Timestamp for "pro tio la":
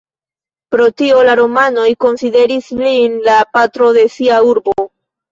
0.75-1.33